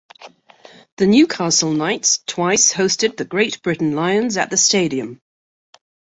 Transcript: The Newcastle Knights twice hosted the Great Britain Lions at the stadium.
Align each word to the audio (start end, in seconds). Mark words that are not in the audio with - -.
The 0.97 1.05
Newcastle 1.05 1.71
Knights 1.73 2.23
twice 2.25 2.73
hosted 2.73 3.17
the 3.17 3.23
Great 3.23 3.61
Britain 3.61 3.95
Lions 3.95 4.35
at 4.35 4.49
the 4.49 4.57
stadium. 4.57 5.21